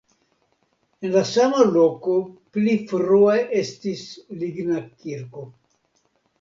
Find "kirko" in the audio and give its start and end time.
5.05-5.49